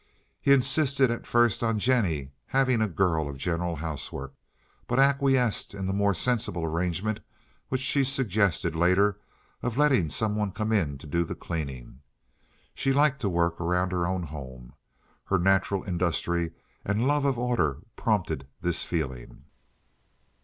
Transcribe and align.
He 0.41 0.51
insisted 0.51 1.11
at 1.11 1.27
first 1.27 1.61
on 1.61 1.77
Jennie 1.77 2.31
having 2.47 2.81
a 2.81 2.87
girl 2.87 3.29
of 3.29 3.37
general 3.37 3.75
housework, 3.75 4.33
but 4.87 4.97
acquiesced 4.97 5.75
in 5.75 5.85
the 5.85 5.93
more 5.93 6.15
sensible 6.15 6.65
arrangement 6.65 7.19
which 7.69 7.81
she 7.81 8.03
suggested 8.03 8.75
later 8.75 9.19
of 9.61 9.77
letting 9.77 10.09
some 10.09 10.35
one 10.35 10.53
come 10.53 10.71
in 10.71 10.97
to 10.97 11.05
do 11.05 11.23
the 11.23 11.35
cleaning. 11.35 12.01
She 12.73 12.93
liked 12.93 13.19
to 13.21 13.29
work 13.29 13.61
around 13.61 13.91
her 13.91 14.07
own 14.07 14.23
home. 14.23 14.73
Her 15.25 15.37
natural 15.37 15.83
industry 15.83 16.51
and 16.83 17.05
love 17.05 17.23
of 17.23 17.37
order 17.37 17.77
prompted 17.95 18.47
this 18.59 18.81
feeling. 18.81 19.43